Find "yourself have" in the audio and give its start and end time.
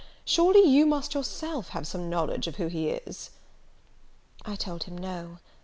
1.13-1.85